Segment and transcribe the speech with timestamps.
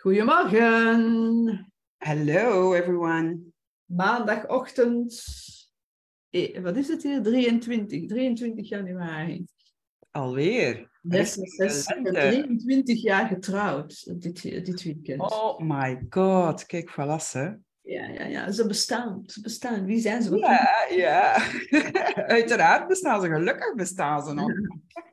[0.00, 1.72] Goedemorgen.
[1.96, 3.38] Hello everyone.
[3.84, 5.24] Maandagochtend.
[6.30, 7.22] Eh, wat is het hier?
[7.22, 9.44] 23, 23 januari.
[10.10, 10.90] Alweer.
[11.02, 15.20] Ben 23 jaar getrouwd dit, dit weekend.
[15.20, 17.64] Oh my god, kijk, verlassen.
[17.80, 19.22] Ja, ja, ja, ze bestaan.
[19.26, 19.84] Ze bestaan.
[19.84, 20.36] Wie zijn ze?
[20.36, 21.36] Ja, ja.
[22.36, 23.28] Uiteraard bestaan ze.
[23.28, 24.50] Gelukkig bestaan ze nog.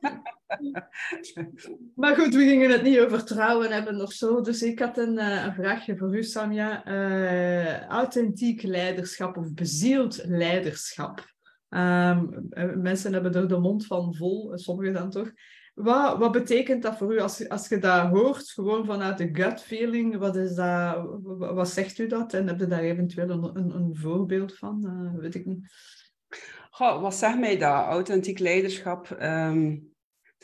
[1.94, 4.40] Maar goed, we gingen het niet over trouwen hebben of zo.
[4.40, 6.84] Dus ik had een, eh, een vraagje voor u, Samja.
[6.84, 11.32] Eh, authentiek leiderschap of bezield leiderschap.
[11.68, 15.32] Ehm, eh, mensen hebben er de mond van vol, sommigen dan toch.
[15.74, 19.60] Wat, wat betekent dat voor u als, als je dat hoort, gewoon vanuit de gut
[19.60, 20.16] feeling?
[20.16, 22.32] Wat, is dat, wat, zegt u dat?
[22.32, 24.84] En heb je daar eventueel een, een, voorbeeld van?
[24.86, 25.66] Uh, weet ik niet.
[26.70, 27.84] Goh, wat zegt mij dat?
[27.84, 29.10] Authentiek leiderschap.
[29.10, 29.76] Ehm,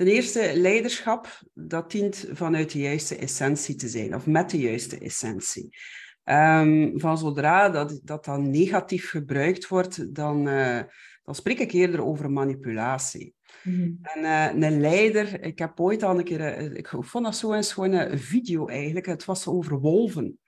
[0.01, 4.99] ten eerste, leiderschap, dat dient vanuit de juiste essentie te zijn, of met de juiste
[4.99, 5.77] essentie.
[6.25, 10.81] Um, van zodra dat, dat dan negatief gebruikt wordt, dan, uh,
[11.25, 13.35] dan spreek ik eerder over manipulatie.
[13.63, 13.99] Mm-hmm.
[14.03, 17.53] En uh, een leider, ik heb ooit al een keer, uh, ik vond dat zo
[17.53, 20.39] eens gewoon een video eigenlijk, het was over wolven.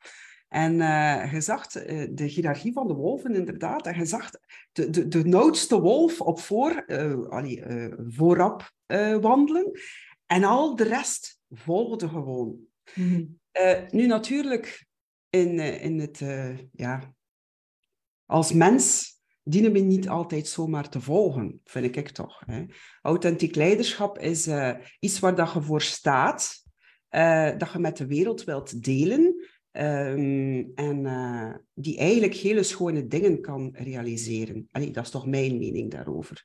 [0.53, 4.31] En uh, je zag de hiërarchie van de wolven inderdaad, en je zag
[4.73, 6.85] de, de, de noodste wolf op voor,
[7.29, 7.63] allee,
[8.09, 8.73] voorop
[9.21, 9.71] wandelen,
[10.27, 12.57] en al de rest volgde gewoon.
[12.95, 13.39] Mm-hmm.
[13.91, 14.87] nu natuurlijk,
[15.31, 16.21] in, in het,
[16.73, 17.15] ja,
[18.27, 19.13] als mens
[19.45, 22.43] dienen we niet altijd zomaar te volgen, vind ik toch.
[22.47, 22.65] Hè.
[23.03, 26.65] Authentiek leiderschap is uh, iets waar dat je voor staat,
[27.11, 29.42] uh, dat je met de wereld wilt delen
[29.73, 34.69] um, en uh, die eigenlijk hele schone dingen kan realiseren.
[34.71, 36.43] Allee, dat is toch mijn mening daarover.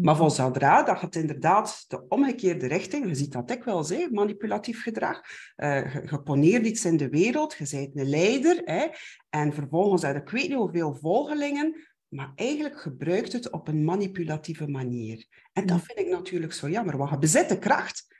[0.00, 4.10] Maar van zodra dat het inderdaad de omgekeerde richting, je ziet dat ik wel zeg,
[4.10, 5.20] manipulatief gedrag,
[5.56, 8.86] je, je poneert iets in de wereld, je bent een leider, hè,
[9.30, 14.68] en vervolgens heb ik weet niet hoeveel volgelingen, maar eigenlijk gebruikt het op een manipulatieve
[14.68, 15.26] manier.
[15.52, 18.16] En dat vind ik natuurlijk zo jammer, want je bezit de kracht.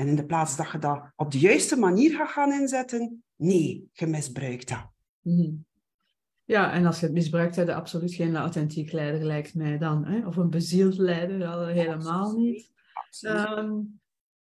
[0.00, 3.88] En in de plaats dat je dat op de juiste manier gaat gaan inzetten, nee,
[3.92, 4.90] je misbruikt dat.
[5.20, 5.52] Mhm.
[6.44, 10.04] Ja, en als je het misbruikt, heb je absoluut geen authentiek leider, lijkt mij dan.
[10.04, 10.26] Hè?
[10.26, 12.70] Of een bezield leider, al helemaal niet.
[13.20, 14.00] Um,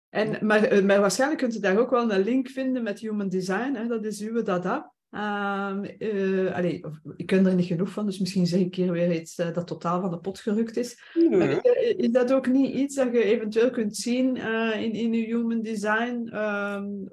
[0.08, 3.28] en, maar, eh, maar waarschijnlijk kunt je daar ook wel een link vinden met human
[3.28, 3.74] design.
[3.74, 3.86] Hè?
[3.86, 4.92] Dat is uw dada.
[5.10, 6.84] Um, uh, allee,
[7.16, 9.66] ik ken er niet genoeg van, dus misschien zeg ik hier weer iets uh, dat
[9.66, 11.00] totaal van de pot gerukt is.
[11.14, 11.28] Nee.
[11.28, 15.12] Maar is, is, dat ook niet iets dat je eventueel kunt zien uh, in, in
[15.12, 16.30] je human design?
[16.34, 17.08] Um,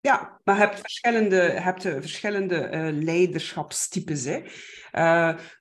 [0.00, 4.24] ja, maar je hebt verschillende, hebt verschillende leiderschapstypes.
[4.24, 4.42] Hè.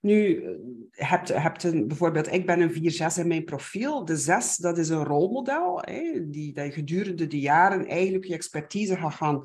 [0.02, 0.44] nu,
[0.92, 4.06] hebt, hebt een, bijvoorbeeld, ik ben een 4-6 in mijn profiel.
[4.06, 8.34] De 6, dat is een rolmodel, hè, die, dat je gedurende de jaren eigenlijk je
[8.34, 9.42] expertise gaat gaan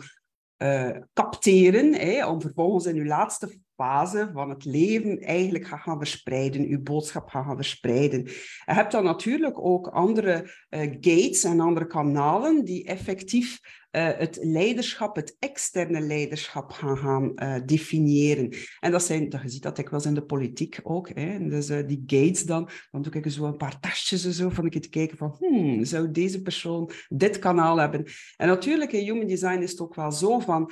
[0.58, 5.98] uh, capteren, hè, om vervolgens in uw laatste fase van het leven eigenlijk gaan, gaan
[5.98, 8.24] verspreiden, uw boodschap gaan, gaan verspreiden.
[8.24, 8.32] Je
[8.64, 13.60] hebt dan natuurlijk ook andere uh, gates en andere kanalen die effectief
[13.96, 18.52] uh, het leiderschap, het externe leiderschap gaan, gaan uh, definiëren.
[18.80, 21.08] En dat zijn, dat je ziet dat ik wel in de politiek ook.
[21.14, 21.48] Hè.
[21.48, 24.82] Dus die gates dan, dan doe ik zo een paar tastjes en zo, van ik
[24.82, 28.04] te kijken van, hmm, zou deze persoon dit kanaal hebben?
[28.36, 30.70] En natuurlijk in human design is het ook wel zo van,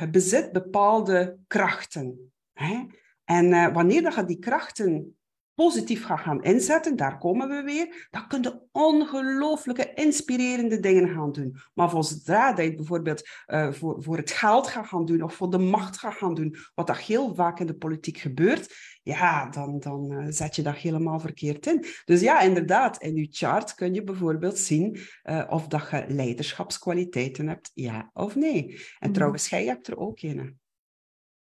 [0.00, 2.23] je bezit bepaalde krachten.
[2.54, 2.86] Hè?
[3.24, 5.16] En wanneer dat je die krachten
[5.54, 11.32] positief gaat gaan inzetten, daar komen we weer, dan kun je ongelooflijke inspirerende dingen gaan
[11.32, 11.56] doen.
[11.74, 15.34] Maar voor zodra dat je bijvoorbeeld uh, voor, voor het geld gaat gaan doen of
[15.34, 19.50] voor de macht gaat gaan doen, wat dat heel vaak in de politiek gebeurt, ja,
[19.50, 21.84] dan, dan uh, zet je dat helemaal verkeerd in.
[22.04, 27.48] Dus ja, inderdaad, in je chart kun je bijvoorbeeld zien uh, of dat je leiderschapskwaliteiten
[27.48, 28.80] hebt, ja of nee.
[28.98, 29.14] En mm.
[29.14, 30.62] trouwens, jij hebt er ook een.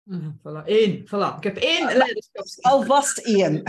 [0.02, 1.04] Mm, voilà, één.
[1.04, 1.36] Voilà.
[1.36, 2.46] Ik heb één leiderschap.
[2.72, 3.54] Alvast één.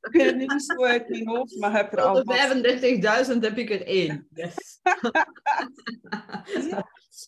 [0.00, 2.24] ik weet het niet zo uit mijn hoofd, maar heb er al.
[2.24, 4.28] de 35.000 heb ik er één.
[4.34, 4.80] Yes.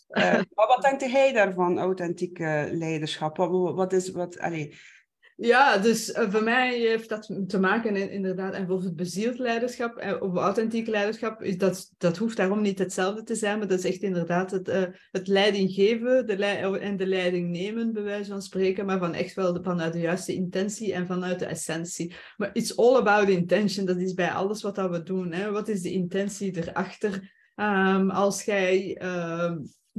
[0.09, 3.37] uh, maar wat denkt hij daarvan, authentiek leiderschap?
[3.37, 4.98] Wat, wat is, wat, allez,
[5.41, 10.03] ja, dus uh, voor mij heeft dat te maken in, inderdaad, en bijvoorbeeld bezield leiderschap
[10.03, 13.79] uh, of authentiek leiderschap, is dat, dat hoeft daarom niet hetzelfde te zijn, maar dat
[13.79, 18.03] is echt inderdaad het, uh, het leiding geven de lei en de leiding nemen, bij
[18.03, 22.15] wijze van spreken, maar van echt wel vanuit de juiste intentie en vanuit de essentie.
[22.37, 25.33] Maar it's all about intention, dat is bij alles wat dat we doen.
[25.33, 25.51] Hè.
[25.51, 27.33] Wat is de intentie erachter?
[27.57, 29.01] Um, als jij...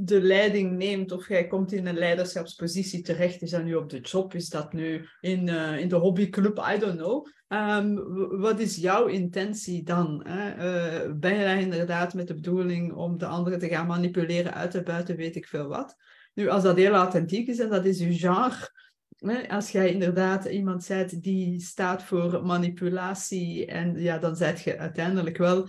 [0.02, 4.00] de leiding neemt of jij komt in een leiderschapspositie terecht, is dat nu op de
[4.00, 7.26] job, is dat nu in, uh, in de hobbyclub, I don't know.
[7.48, 7.94] Um,
[8.40, 10.26] wat is jouw intentie dan?
[10.28, 10.48] Hè?
[10.50, 14.70] Uh, ben je daar inderdaad met de bedoeling om de anderen te gaan manipuleren, uit
[14.70, 15.96] te buiten, weet ik veel wat?
[16.34, 20.88] Nu, als dat heel authentiek is en dat is uw genre, als jij inderdaad iemand
[20.88, 25.68] bent die staat voor manipulatie, en ja, dan zet je uiteindelijk wel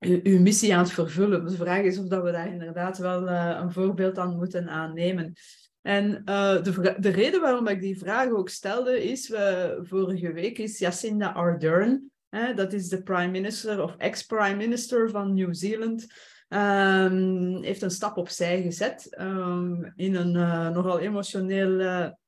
[0.00, 1.46] uw missie aan het vervullen.
[1.46, 5.32] De vraag is of dat we daar inderdaad wel uh, een voorbeeld aan moeten aannemen.
[5.82, 10.58] En uh, de, de, reden waarom ik die vraag ook stelde is, uh, vorige week
[10.58, 12.10] is Jacinda Ardern,
[12.54, 16.06] dat is de prime minister of ex-prime minister van New Zealand,
[16.48, 20.32] um, heeft een stap opzij gezet um, in een
[20.72, 22.18] nogal emotionele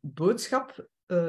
[0.00, 0.88] boodschap,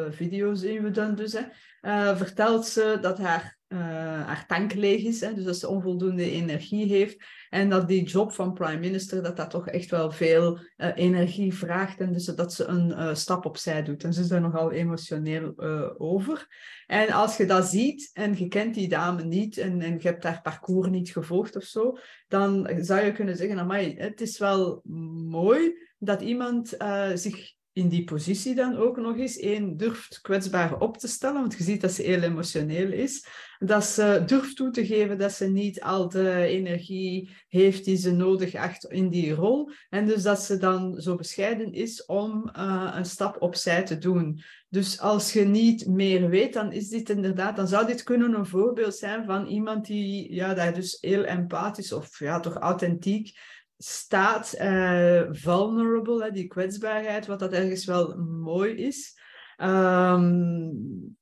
[0.10, 3.80] video zien we dan dus, hè, vertelt ze dat haar uh,
[4.26, 7.26] haar tank leeg is, hè, dus dat ze onvoldoende energie heeft.
[7.50, 11.54] En dat die job van prime minister, dat dat toch echt wel veel uh, energie
[11.54, 12.00] vraagt.
[12.00, 14.04] En dus dat ze een uh, stap opzij doet.
[14.04, 15.60] En ze is daar nogal emotioneel
[15.98, 16.48] over.
[16.88, 20.24] En als je dat ziet en je kent die dame niet en, en je hebt
[20.24, 21.98] haar parcours niet gevolgd of zo,
[22.28, 24.82] dan zou je kunnen zeggen, amai, het is wel
[25.30, 26.78] mooi dat iemand
[27.14, 31.58] zich in die positie dan ook nog eens één durft kwetsbaar op te stellen, want
[31.58, 33.28] je ziet dat ze heel emotioneel is,
[33.60, 38.12] dat ze durft toe te geven dat ze niet al de energie heeft die ze
[38.12, 42.94] nodig acht in die rol, en dus dat ze dan zo bescheiden is om uh,
[42.96, 44.42] een stap opzij te doen.
[44.70, 48.46] Dus als je niet meer weet, dan is dit inderdaad, dan zou dit kunnen een
[48.46, 53.38] voorbeeld zijn van iemand die ja, daar dus heel empathisch of ja, toch authentiek
[53.84, 59.20] staat uh, vulnerable, die kwetsbaarheid, wat dat ergens wel mooi is.
[59.58, 61.18] Um,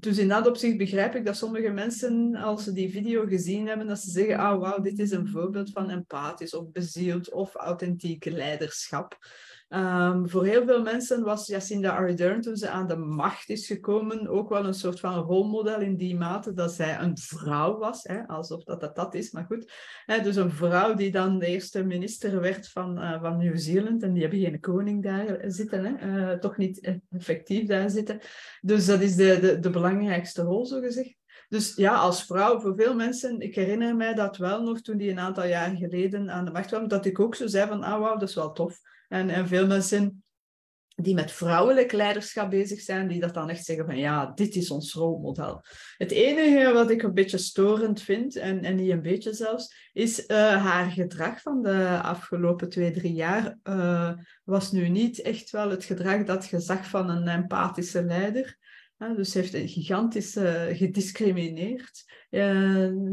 [0.00, 3.86] dus in dat opzicht begrijp ik dat sommige mensen, als ze die video gezien hebben,
[3.86, 8.30] dat ze zeggen, ah wauw, dit is een voorbeeld van empathisch of bezield of authentieke
[8.30, 9.18] leiderschap.
[9.74, 14.28] Um, voor heel veel mensen was Jacinda Ardern, toen ze aan de macht is gekomen,
[14.28, 18.26] ook wel een soort van rolmodel in die mate dat zij een vrouw was, hè,
[18.26, 19.72] alsof dat, dat dat is, maar goed.
[20.04, 24.12] Hè, dus een vrouw die dan de eerste minister werd van, uh, van Nieuw-Zeeland, en
[24.12, 28.20] die hebben geen koning daar zitten, hè, uh, toch niet effectief daar zitten.
[28.60, 31.14] Dus dat is de, de, de belangrijkste rol, zo gezegd.
[31.48, 35.10] Dus ja, als vrouw, voor veel mensen, ik herinner mij dat wel nog toen die
[35.10, 38.00] een aantal jaar geleden aan de macht kwam, dat ik ook zo zei van, ah
[38.00, 38.80] wauw, dat is wel tof.
[39.08, 40.22] En, en veel mensen
[41.02, 44.70] die met vrouwelijk leiderschap bezig zijn, die dat dan echt zeggen van ja, dit is
[44.70, 45.64] ons rolmodel.
[45.96, 50.18] Het enige wat ik een beetje storend vind, en, en niet een beetje zelfs, is
[50.26, 54.12] uh, haar gedrag van de afgelopen twee, drie jaar uh,
[54.44, 58.56] was nu niet echt wel het gedrag dat je zag van een empathische leider.
[58.98, 60.36] Dus ze heeft gigantisch
[60.72, 62.04] gediscrimineerd.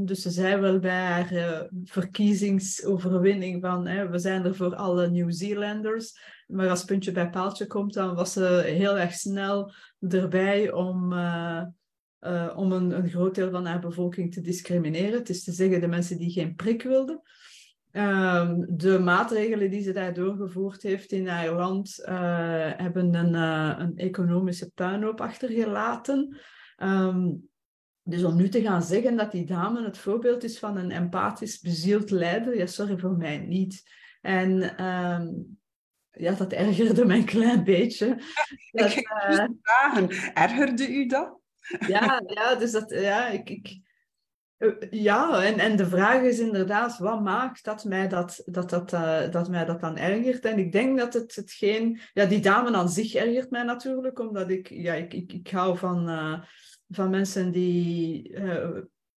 [0.05, 6.13] dus ze zei wel bij haar verkiezingsoverwinning van we zijn er voor alle Nieuw-Zeelanders.
[6.47, 11.63] Maar als puntje bij paaltje komt, dan was ze heel erg snel erbij om, uh,
[12.55, 15.19] om een, een, groot deel van haar bevolking te discrimineren.
[15.19, 17.21] Het is te zeggen de mensen die geen prik wilden.
[17.97, 23.33] Um, de maatregelen die ze daar doorgevoerd heeft in haar land uh, hebben een,
[23.81, 26.38] een, economische puinhoop achtergelaten.
[26.77, 27.50] Um,
[28.03, 31.59] dus om nu te gaan zeggen dat die dame het voorbeeld is van een empathisch
[31.59, 33.83] bezield leider, ja, sorry voor mij niet.
[34.21, 35.57] En um,
[36.12, 38.21] ja, dat ergerde mij een klein beetje.
[38.71, 41.39] Dat, uh, vragen, ergerde u dat?
[41.88, 43.77] ja, ja, dus dat, ja, ik, ik, eh,
[44.89, 49.31] ja, en, en de vraag is inderdaad, wat maakt dat mij dat, dat, dat, uh,
[49.31, 50.45] dat, mij dat dan ergert?
[50.45, 52.00] En ik denk dat het hetgeen...
[52.13, 54.69] Ja, die dame aan zich ergert mij natuurlijk, omdat ik...
[54.69, 56.39] Ja, ik, ik, ik hou van, uh,
[56.89, 58.33] van mensen die...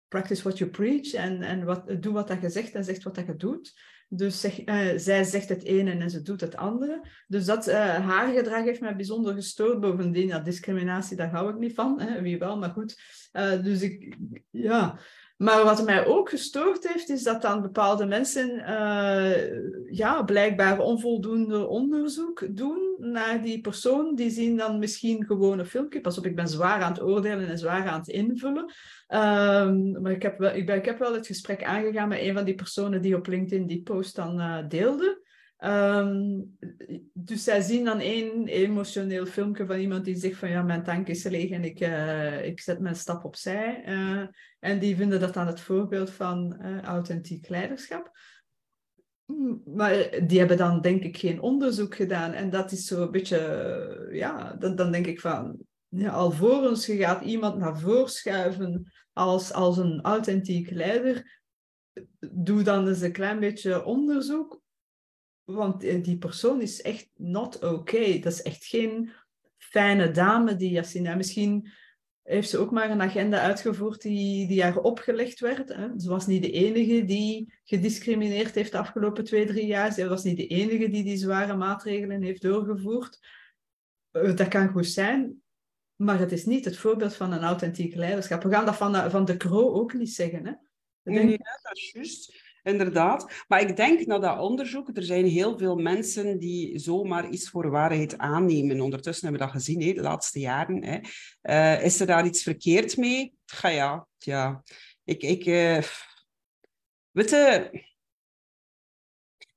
[0.07, 3.15] practice what you preach en, en wat, doe wat dat je zegt en zegt wat
[3.15, 3.73] dat je doet.
[4.09, 4.39] Dus
[4.95, 7.01] zij zegt het ene en ze doet het andere.
[7.27, 9.79] Dus dat, haar gedrag heeft mij bijzonder gestoord.
[9.79, 12.01] Bovendien, ja, discriminatie, daar hou ik niet van.
[12.01, 12.21] Hè?
[12.21, 13.01] Wie wel, maar goed.
[13.63, 14.17] Dus ik,
[14.49, 14.99] ja,
[15.37, 21.67] maar wat mij ook gestoord heeft, is dat dan bepaalde mensen uh, ja, blijkbaar onvoldoende
[21.67, 24.15] onderzoek doen naar die persoon.
[24.15, 26.01] Die zien dan misschien gewoon een filmpje.
[26.01, 28.73] Pas op, ik ben zwaar aan het oordelen en zwaar aan het invullen.
[29.09, 32.33] Um, maar ik heb, wel, ik, ben, ik heb wel het gesprek aangegaan met een
[32.33, 35.25] van die personen die op LinkedIn die post dan uh, deelde.
[35.63, 36.57] Um,
[37.13, 41.07] dus zij zien dan één emotioneel filmpje van iemand die zegt van ja, mijn tank
[41.07, 43.83] is leeg en ik, uh, ik zet mijn stap opzij.
[43.87, 44.27] Uh,
[44.59, 48.11] en die vinden dat dan het voorbeeld van uh, authentiek leiderschap.
[49.25, 52.33] Mm, maar die hebben dan denk ik geen onderzoek gedaan.
[52.33, 56.97] En dat is zo een beetje, ja, dan, dan denk ik van, ja, alvorens je
[56.97, 61.41] gaat iemand naar voren schuiven als, als een authentiek leider,
[62.19, 64.65] doe dan eens een klein beetje onderzoek.
[65.51, 67.63] Want die persoon is echt not.
[67.63, 68.19] Okay.
[68.19, 69.11] Dat is echt geen
[69.57, 71.15] fijne dame, die Yassina.
[71.15, 71.71] Misschien
[72.23, 75.69] heeft ze ook maar een agenda uitgevoerd die, die haar opgelegd werd.
[75.73, 75.87] Hè.
[75.97, 79.93] Ze was niet de enige die gediscrimineerd heeft de afgelopen twee, drie jaar.
[79.93, 83.19] Ze was niet de enige die die zware maatregelen heeft doorgevoerd.
[84.11, 85.41] Eh, dat kan goed zijn,
[85.95, 88.43] maar het is niet het voorbeeld van een authentiek leiderschap.
[88.43, 90.45] We gaan dat van, van de Croo ook niet zeggen.
[90.45, 90.53] Hè?
[91.03, 91.29] Denk...
[91.29, 92.46] Ja, dat is juist.
[92.67, 93.43] Inderdaad.
[93.47, 97.69] Maar ik denk na dat onderzoek, er zijn heel veel mensen die zomaar iets voor
[97.69, 98.81] waarheid aannemen.
[98.81, 100.83] Ondertussen hebben we dat gezien, hè, de laatste jaren.
[100.83, 100.99] Hè.
[101.41, 103.33] Uh, is er daar iets verkeerd mee?
[103.45, 104.63] Ga ja, ja.
[105.03, 105.81] Ik, ik, uh,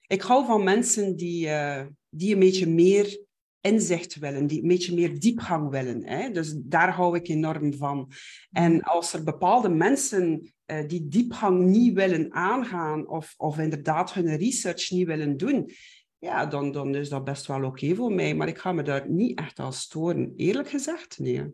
[0.06, 3.24] ik hou van mensen die, uh, die een beetje meer
[3.60, 6.04] inzicht willen, die een beetje meer diepgang willen.
[6.04, 6.30] Hè?
[6.30, 8.12] Dus daar hou ik enorm van.
[8.50, 14.36] En als er bepaalde mensen uh, die diepgang niet willen aangaan of, of inderdaad hun
[14.36, 15.70] research niet willen doen,
[16.18, 18.34] ja, dan, dan is dat best wel oké voor mij.
[18.34, 20.32] Maar ik ga me daar niet echt aan storen.
[20.36, 21.46] Eerlijk gezegd, nee.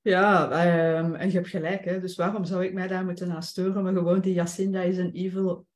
[0.00, 0.44] Ja,
[0.98, 1.84] um, en je hebt gelijk.
[1.84, 2.00] Hè?
[2.00, 3.82] Dus waarom zou ik mij daar moeten aan storen?
[3.82, 5.66] Maar gewoon die Jacinda is een evil...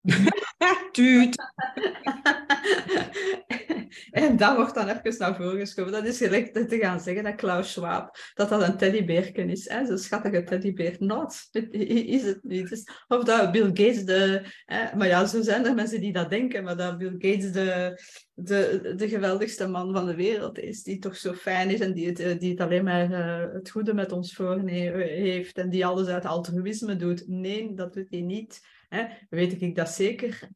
[0.92, 1.36] Tuut.
[4.10, 5.92] En dat wordt dan even naar voren geschoven.
[5.92, 9.68] Dat is gelijk te gaan zeggen dat Klaus Schwab, dat dat een teddybeerken is.
[9.68, 9.86] Hè?
[9.86, 10.96] Zo'n schattige teddybeer.
[10.98, 11.48] Not.
[11.70, 12.68] Is het niet.
[12.68, 14.42] Dus, of dat Bill Gates de...
[14.64, 14.96] Hè?
[14.96, 16.64] Maar ja, zo zijn er mensen die dat denken.
[16.64, 18.00] Maar dat Bill Gates de,
[18.34, 20.82] de, de geweldigste man van de wereld is.
[20.82, 23.94] Die toch zo fijn is en die het, die het alleen maar uh, het goede
[23.94, 25.58] met ons voor heeft.
[25.58, 27.28] En die alles uit altruïsme doet.
[27.28, 28.60] Nee, dat doet hij niet.
[28.94, 29.06] Hè?
[29.28, 30.48] Weet ik dat zeker?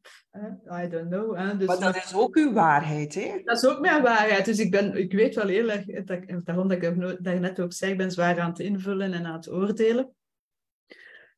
[0.83, 1.37] I don't know.
[1.37, 1.57] Hè?
[1.57, 3.41] Dus, maar dat is ook uw waarheid, hè?
[3.43, 4.45] Dat is ook mijn waarheid.
[4.45, 7.91] Dus ik, ben, ik weet wel heel erg, dat, daarom dat ik daarnet ook zei,
[7.91, 10.13] ik ben zwaar aan het invullen en aan het oordelen.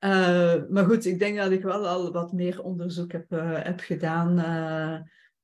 [0.05, 3.79] Uh, maar goed, ik denk dat ik wel al wat meer onderzoek heb, uh, heb
[3.79, 4.99] gedaan uh,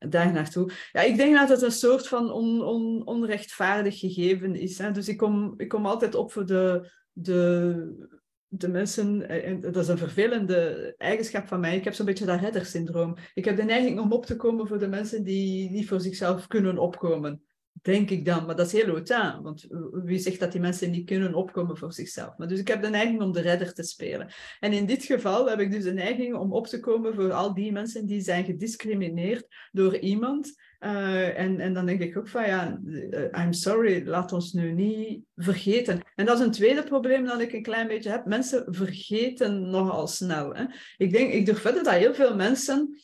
[0.10, 0.72] daar naartoe.
[0.92, 4.78] Ja, ik denk dat het een soort van on, on, onrechtvaardig gegeven is.
[4.78, 4.92] Hè?
[4.92, 8.17] Dus ik kom, ik kom altijd op voor de, de
[8.48, 12.40] de mensen, eh, dat is een vervelende eigenschap van mij, ik heb zo'n beetje dat
[12.40, 13.16] reddersyndroom.
[13.34, 16.48] Ik heb de neiging om op te komen voor de mensen die niet voor zichzelf
[16.48, 17.47] kunnen opkomen.
[17.82, 21.06] Denk ik dan, maar dat is heel hautain, want wie zegt dat die mensen niet
[21.06, 22.38] kunnen opkomen voor zichzelf?
[22.38, 24.28] Maar dus ik heb de neiging om de redder te spelen.
[24.60, 27.54] En in dit geval heb ik dus de neiging om op te komen voor al
[27.54, 32.46] die mensen die zijn gediscrimineerd door iemand uh, en, en dan denk ik ook van
[32.46, 36.02] ja, uh, I'm sorry, laat ons nu niet vergeten.
[36.16, 38.26] En dat is een tweede probleem dat ik een klein beetje heb.
[38.26, 40.56] Mensen vergeten nogal snel.
[40.56, 40.66] Hè.
[40.98, 43.00] Ik, denk, ik durf verder dat heel veel mensen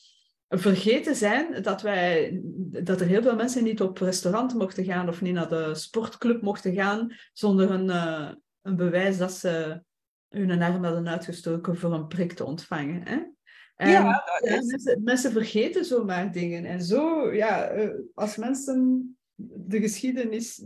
[0.59, 2.39] vergeten zijn dat, wij,
[2.83, 6.41] dat er heel veel mensen niet op restaurant mochten gaan of niet naar de sportclub
[6.41, 8.31] mochten gaan zonder een, uh,
[8.61, 9.81] een bewijs dat ze
[10.29, 13.07] hun arm hadden uitgestoken voor een prik te ontvangen.
[13.07, 13.21] Hè?
[13.75, 16.65] En, ja, mensen, mensen, vergeten zomaar dingen.
[16.65, 20.63] En zo, ja, eh, als mensen de geschiedenis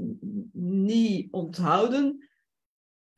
[0.61, 2.27] niet onthouden,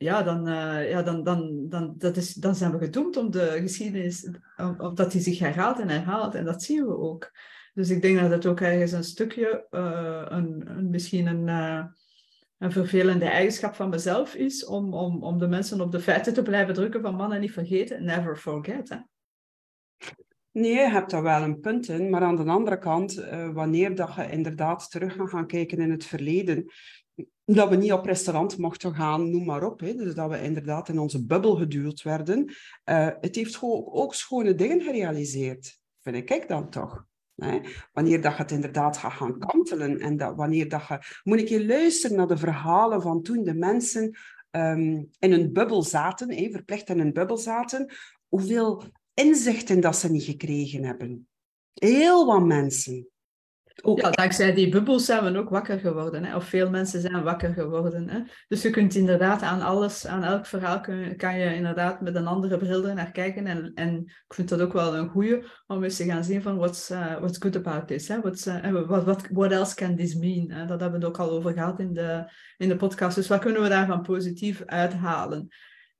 [0.02, 3.58] ja, dan, uh, ja, dan, dan, dan, dat is, dan zijn we gedoemd om de
[3.60, 4.30] geschiedenis,
[4.78, 6.34] of dat die zich herhaalt en herhaalt.
[6.34, 7.30] En dat zien we ook.
[7.74, 11.84] Dus ik denk dat het ook ergens een stukje, uh, een, een, misschien een, uh,
[12.58, 16.42] een vervelende eigenschap van mezelf is, om, om, om de mensen op de feiten te
[16.42, 18.88] blijven drukken van mannen niet vergeten, never forget.
[18.88, 18.96] Hè.
[20.52, 22.10] Nee, je hebt daar wel een punt in.
[22.10, 23.14] Maar aan de andere kant,
[23.52, 26.70] wanneer dat je inderdaad terug gaat gaan kijken in het verleden,
[27.54, 29.80] dat we niet op restaurant mochten gaan, noem maar op.
[29.80, 29.94] Hè.
[29.94, 32.44] Dus dat we inderdaad in onze bubbel geduwd werden.
[32.84, 37.08] Uh, het heeft ook schone dingen gerealiseerd, vind ik dan toch.
[37.34, 37.60] Hè?
[37.92, 40.98] Wanneer dat je het inderdaad gaan kantelen en dat, wanneer dat je...
[41.22, 44.16] Moet ik je luisteren naar de verhalen van toen de mensen
[44.50, 47.92] um, in een bubbel zaten, hè, verplicht in een bubbel zaten,
[48.28, 51.28] hoeveel inzichten dat ze niet gekregen hebben.
[51.72, 53.09] Heel wat mensen.
[53.82, 54.00] Ook.
[54.00, 56.24] Ja, dankzij die bubbels zijn we ook wakker geworden.
[56.24, 56.36] Hè?
[56.36, 58.08] Of veel mensen zijn wakker geworden.
[58.08, 58.20] Hè?
[58.48, 62.26] Dus je kunt inderdaad aan alles, aan elk verhaal, kun, kan je inderdaad met een
[62.26, 63.46] andere bril er naar kijken.
[63.46, 66.56] En, en ik vind dat ook wel een goede om eens te gaan zien van
[66.56, 68.08] what's, uh, what's good about this?
[68.08, 68.20] Hè?
[68.20, 70.50] What's, uh, what, what, what else can this mean?
[70.50, 70.66] Hè?
[70.66, 73.14] Dat hebben we het ook al over gehad in de, in de podcast.
[73.14, 75.48] Dus wat kunnen we daarvan positief uithalen?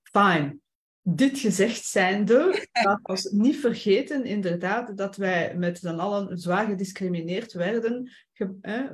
[0.03, 0.59] Fine
[1.03, 7.53] dit gezegd zijnde, laat ons niet vergeten inderdaad dat wij met z'n allen zwaar gediscrimineerd
[7.53, 8.11] werden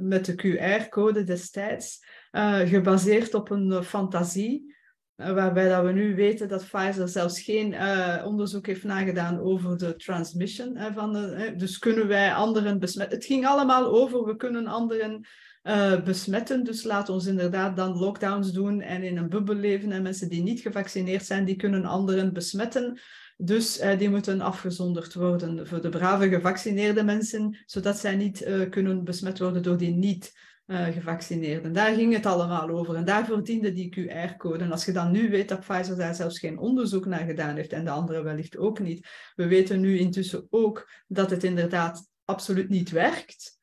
[0.01, 4.75] met de QR-code destijds, uh, gebaseerd op een fantasie,
[5.17, 9.77] uh, waarbij dat we nu weten dat Pfizer zelfs geen uh, onderzoek heeft nagedaan over
[9.77, 13.17] de transmission van de, dus kunnen wij anderen besmetten.
[13.17, 15.27] Het ging allemaal over, we kunnen anderen
[15.67, 16.65] uh, besmetten.
[16.65, 19.93] Dus laat ons inderdaad dan lockdowns doen en in een bubbel leven.
[19.93, 23.01] En mensen die niet gevaccineerd zijn, die kunnen anderen besmetten.
[23.37, 28.71] Dus uh, die moeten afgezonderd worden voor de brave gevaccineerde mensen, zodat zij niet uh,
[28.71, 30.33] kunnen besmet worden door die niet
[30.67, 31.73] uh, gevaccineerden.
[31.73, 34.65] Daar ging het allemaal over en daarvoor diende die QR-code.
[34.65, 37.73] En als je dan nu weet dat Pfizer daar zelfs geen onderzoek naar gedaan heeft
[37.73, 39.09] en de andere wellicht ook niet.
[39.35, 43.56] We weten nu intussen ook dat het inderdaad absoluut niet werkt.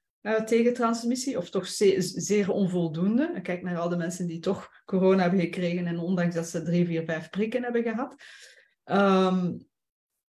[0.46, 3.39] Tegen transmissie, of toch zeer, onvoldoende.
[3.42, 6.86] Kijk naar al de mensen die toch corona hebben gekregen en ondanks dat ze drie,
[6.86, 8.15] vier, vijf prikken hebben gehad.
[8.86, 9.68] Um,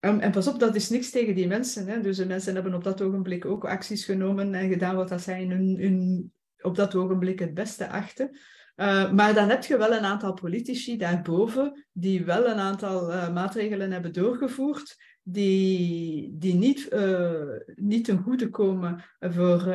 [0.01, 1.87] en pas op, dat is niks tegen die mensen.
[1.87, 2.01] Hè.
[2.01, 5.43] Dus de mensen hebben op dat ogenblik ook acties genomen en gedaan wat dat zij
[5.43, 8.39] in hun, hun op dat ogenblik het beste achten.
[8.77, 13.33] Uh, maar dan heb je wel een aantal politici daarboven die wel een aantal uh,
[13.33, 19.75] maatregelen hebben doorgevoerd die, die niet, uh, niet ten goede komen voor,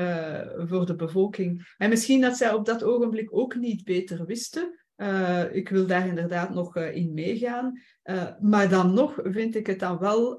[0.68, 1.74] voor de bevolking.
[1.78, 4.80] En misschien dat zij op dat ogenblik ook niet beter wisten.
[5.52, 7.82] ik wil daar inderdaad nog in meegaan.
[8.40, 10.38] maar dan nog vind ik het dan wel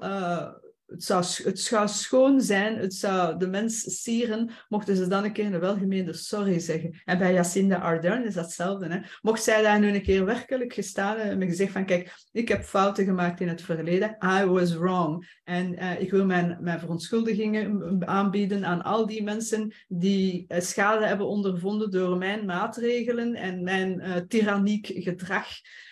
[0.91, 5.33] het zou, het zou schoon zijn, het zou de mens sieren, mochten ze dan een
[5.33, 7.01] keer een welgemeende sorry zeggen.
[7.05, 8.87] En bij Jacinda Ardern is dat hetzelfde.
[8.87, 8.99] Hè?
[9.21, 12.63] Mocht zij daar nu een keer werkelijk gestaan hebben en gezegd van, kijk, ik heb
[12.63, 15.39] fouten gemaakt in het verleden, I was wrong.
[15.43, 21.05] En uh, ik wil mijn, mijn verontschuldigingen aanbieden aan al die mensen die uh, schade
[21.05, 25.47] hebben ondervonden door mijn maatregelen en mijn uh, tyranniek gedrag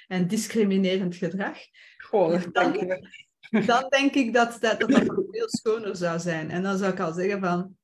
[0.07, 1.57] en discriminerend gedrag.
[1.97, 6.49] Goh, dank je dan denk ik dat dat, dat, dat veel schoner zou zijn.
[6.49, 7.75] En dan zou ik al zeggen van,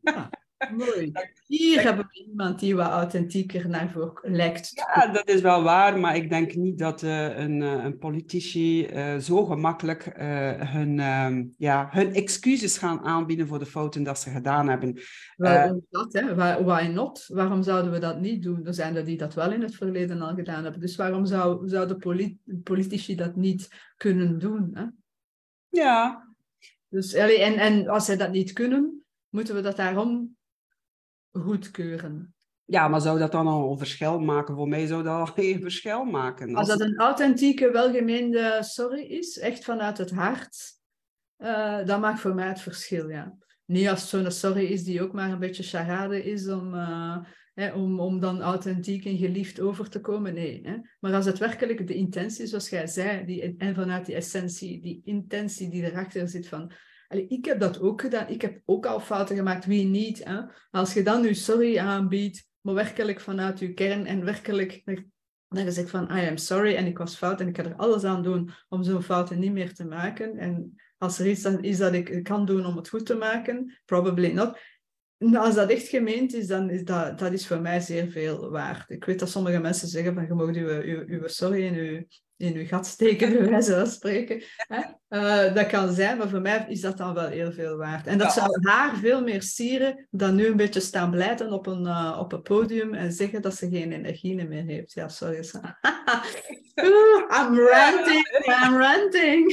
[0.00, 0.30] ja,
[0.76, 1.12] mooi.
[1.46, 4.70] Hier hebben we iemand die wat authentieker naar voor lijkt.
[4.74, 8.86] Ja, dat is wel waar, maar ik denk niet dat uh, een, uh, een politici
[8.86, 10.12] uh, zo gemakkelijk
[10.58, 15.00] hun, ehm, ja, hun excuses gaan aanbieden voor de fouten dat ze gedaan hebben.
[15.36, 16.34] Waarom dat, hè?
[16.64, 17.24] Why not?
[17.28, 18.66] Waarom zouden we dat niet doen?
[18.66, 20.80] Er zijn er die dat wel in het verleden al gedaan hebben.
[20.80, 24.70] Dus waarom zou, zouden polit politici dat niet kunnen doen?
[24.72, 24.84] Hè?
[25.74, 26.28] Ja.
[26.88, 30.36] Dus, en, en als zij dat niet kunnen, moeten we dat daarom
[31.32, 32.34] goedkeuren.
[32.64, 34.54] Ja, maar zou dat dan al een verschil maken?
[34.54, 36.54] Voor mij zou dat al geen verschil maken.
[36.54, 40.56] Als, dat een authentieke, welgemeende sorry is, echt vanuit het hart,
[41.38, 43.36] uh, dat maakt voor mij het verschil, ja.
[43.64, 46.74] Niet als het zo'n sorry is die ook maar een beetje charade is om...
[46.74, 47.18] Uh,
[47.54, 50.34] Hè, om, om dan authentiek en geliefd over te komen.
[50.34, 50.60] Nee.
[50.62, 50.76] Hè.
[51.00, 55.00] Maar als het werkelijk de intentie, zoals jij zei, die, en vanuit die essentie, die
[55.04, 56.72] intentie die erachter zit van...
[57.28, 58.28] Ik heb dat ook gedaan.
[58.28, 59.64] Ik heb ook al fouten gemaakt.
[59.64, 60.24] Wie niet?
[60.24, 60.40] Hè?
[60.70, 64.82] Als je dan nu sorry aanbiedt, maar werkelijk vanuit je kern en werkelijk
[65.54, 68.04] dan gezegd van I am sorry en ik was fout en ik ga er alles
[68.04, 70.38] aan doen om zo'n fouten niet meer te maken.
[70.38, 74.32] En als er iets is dat ik kan doen om het goed te maken, probably
[74.32, 74.58] not.
[75.30, 78.50] Nou, als dat echt gemeend is, dan is dat, dat is voor mij zeer veel
[78.50, 78.90] waard.
[78.90, 80.54] Ik weet dat sommige mensen zeggen van je mag
[81.06, 82.04] uw sorry in uw,
[82.36, 84.42] in uw gat steken, bij wijze van spreken.
[85.08, 88.06] Uh, dat kan zijn, maar voor mij is dat dan wel heel veel waard.
[88.06, 91.86] En dat zou haar veel meer sieren dan nu een beetje staan blijten op een,
[91.86, 94.92] uh, op een podium en zeggen dat ze geen energie meer heeft.
[94.92, 95.44] Ja, sorry.
[96.74, 99.52] I'm ranting, I'm ranting.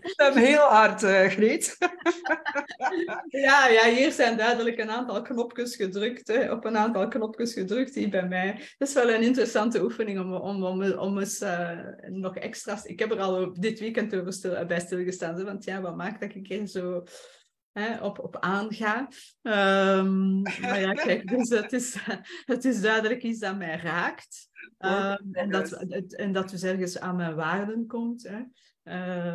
[0.00, 1.76] Ik heb heel hard, uh, Greet.
[3.46, 6.28] ja, ja, hier zijn duidelijk een aantal knopjes gedrukt.
[6.28, 8.74] Hè, op een aantal knopjes gedrukt hier bij mij.
[8.78, 12.84] Dat is wel een interessante oefening om, om, om, om eens uh, nog extra's...
[12.84, 15.44] Ik heb er al dit weekend over stil, bij stilgestaan.
[15.44, 17.04] Want ja, wat maakt dat ik hier zo...
[17.72, 19.08] Hè, op, op aanga.
[19.42, 21.96] Um, maar ja, kijk, dus het is,
[22.44, 24.48] het is duidelijk iets dat mij raakt.
[24.78, 25.72] Um, en, dat,
[26.12, 28.28] en dat dus ergens aan mijn waarden komt.
[28.28, 28.38] Hè.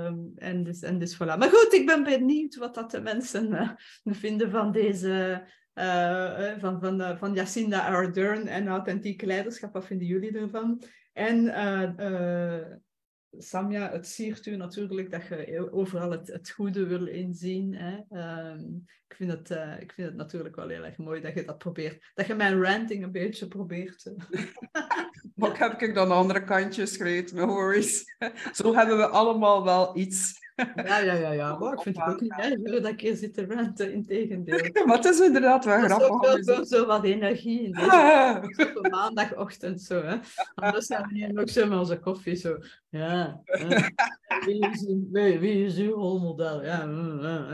[0.05, 1.37] Um, en, dus, en dus voilà.
[1.37, 3.69] Maar goed, ik ben benieuwd wat dat de mensen uh,
[4.03, 5.43] vinden van deze...
[5.73, 9.73] Uh, van, van, van Jacinda Ardern en authentiek leiderschap.
[9.73, 10.81] Wat vinden jullie ervan?
[11.15, 11.49] En
[13.37, 17.75] Samja, het siert u natuurlijk dat je overal het, het goede wil inzien.
[17.75, 17.95] Hè?
[18.51, 21.45] Um, ik, vind het, uh, ik vind het natuurlijk wel heel erg mooi dat je
[21.45, 22.11] dat probeert.
[22.13, 24.13] Dat je mijn ranting een beetje probeert.
[25.37, 28.03] Ook heb ik dan de andere kantjes gereed, no worries.
[28.53, 30.43] Zo hebben we allemaal wel iets.
[30.55, 31.57] Ja, ja, ja, ja.
[31.57, 34.69] Maar ik vind het ook niet erg dat ik hier zit te ranten, in tegendeel.
[34.85, 36.31] Maar het is inderdaad wel grappig.
[36.31, 40.15] Er is ook zo wat energie in deze op een maandagochtend zo, hè.
[40.55, 42.57] Anders zijn we hier nog zo met onze koffie zo.
[42.89, 43.41] Ja,
[44.45, 46.63] wie, is, wie, wie is uw rolmodel?
[46.63, 46.85] Ja.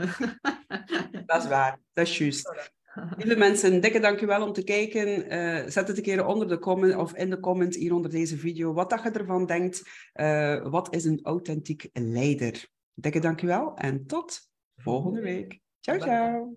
[1.26, 2.70] Dat is waar, dat is juist.
[3.16, 5.32] Lieve mensen, dikke dankjewel om te kijken.
[5.32, 8.36] Uh, zet het een keer onder de comment of in de comment hier onder deze
[8.36, 9.82] video wat dat je ervan denkt.
[10.14, 12.70] Uh, wat is een authentiek leider?
[12.94, 15.60] Dikke dankjewel en tot volgende week.
[15.80, 16.56] Ciao, ciao.